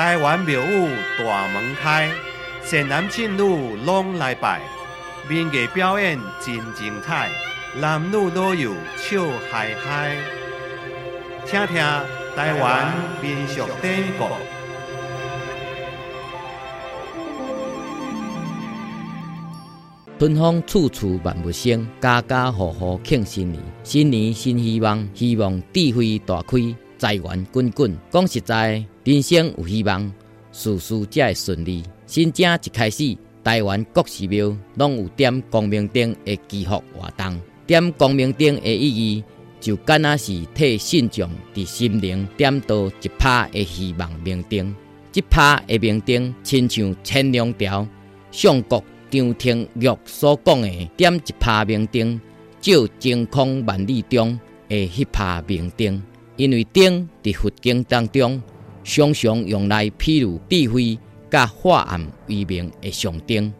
[0.00, 2.10] 台湾庙宇大门开，
[2.62, 4.62] 善男信女拢来拜，
[5.28, 7.28] 民艺表演真精彩，
[7.78, 10.16] 男女老幼笑嗨嗨。
[11.44, 11.76] 听听
[12.34, 14.24] 台湾民俗典故。
[20.18, 23.62] 春风处处万物生，家家户户庆新年。
[23.84, 26.56] 新年新希望，希望智慧大开，
[27.00, 27.96] 财源滚滚。
[28.10, 30.12] 讲实在，人生有希望，
[30.52, 31.82] 事事才会顺利。
[32.06, 37.40] 新正一开始，台湾各寺庙拢有点光明灯的祈福活动。
[37.66, 39.24] 点光明灯的意义，
[39.58, 44.76] 就敢若是替信众伫心灵点到一拍的希望明灯。
[45.14, 47.88] 一拍的明灯，亲像千两条
[48.30, 48.84] 上国。
[49.08, 52.20] 张廷玉所讲的“点一拍明灯，
[52.60, 54.38] 照晴空万里中”
[54.68, 56.00] 的迄拍明灯，
[56.40, 58.42] 因为灯伫佛经当中
[58.82, 60.98] 常常用来披露智慧、
[61.30, 63.52] 甲化暗为明的上灯。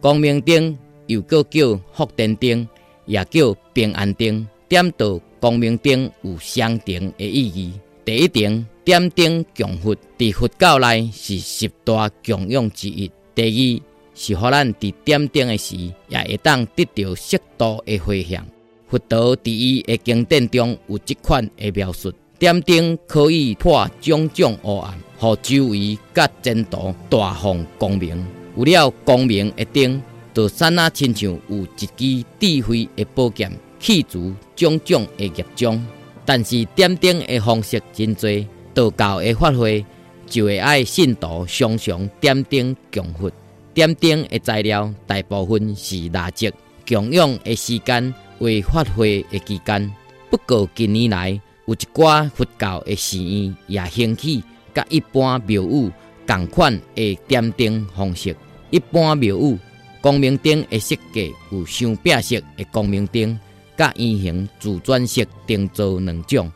[0.00, 0.76] 光明灯
[1.06, 2.68] 又搁叫福电灯，
[3.06, 4.44] 也叫平安灯。
[4.68, 7.74] 点到光明灯有相同的意义。
[8.04, 13.08] 第一点，点灯供佛，伫佛教内是十大供养之一。
[13.32, 13.94] 第二。
[14.16, 15.76] 是，互咱伫点灯的时，
[16.08, 18.44] 也会当得到适度的回响。
[18.88, 28.26] 佛陀伫伊的经典中有即款的描述：点灯可以破种种黑暗，互周围甲前途大放光明。
[28.56, 30.02] 有了光明的灯，
[30.34, 35.86] 就刹那亲像有一支智慧的宝剑，去除种种的业障。
[36.24, 38.28] 但是点灯的方式真多，
[38.74, 39.84] 道教的发挥
[40.26, 43.30] 就会爱信徒常常点灯供佛。
[43.72, 46.50] 点灯的材料大部分是蜡烛，
[46.86, 49.92] 供养的时间为发挥的期间。
[50.30, 54.42] 不过近年来有一寡佛教的寺院也兴起，
[54.74, 55.90] 甲一般庙宇
[56.26, 58.36] 同款的点灯方式。
[58.70, 59.58] 一般庙宇
[60.00, 63.38] 光明灯的设计有双柄式的光明灯，
[63.76, 66.52] 甲圆形自转式灯座两种。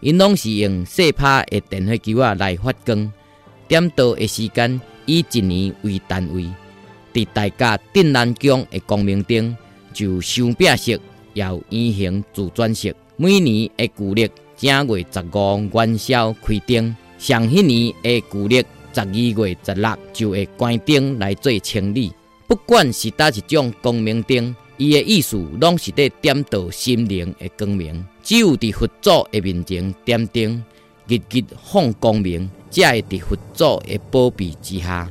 [0.00, 3.12] 因拢是用细拍的电火球啊来发光，
[3.66, 4.80] 点灯的时间。
[5.06, 6.46] 以一年为单位，
[7.12, 9.54] 伫大家镇南宫的光明灯
[9.92, 10.92] 就双柄式，
[11.34, 12.96] 也有圆形自转式。
[13.16, 18.56] 每年的旧历正月十五元宵开灯，上迄年的旧历
[18.92, 22.12] 十二月十六就会关灯来做清理。
[22.46, 28.04] 不管是哪一种光明灯，伊的意思拢是在点到心灵的光明。
[28.22, 30.64] 只有伫佛祖的面前点灯，
[31.08, 32.50] 日日放光明。
[32.70, 35.08] 才会伫佛祖的保庇之下，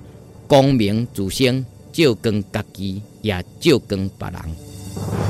[0.49, 5.22] 光明自生，照光家己，也照光别人。